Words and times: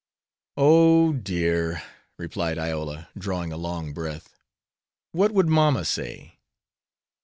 "Oh, 0.57 1.13
dear," 1.13 1.83
replied 2.17 2.57
Iola, 2.57 3.09
drawing 3.15 3.51
a 3.53 3.57
long 3.57 3.93
breath. 3.93 4.33
"What 5.11 5.31
would 5.31 5.47
mamma 5.47 5.85
say?" 5.85 6.39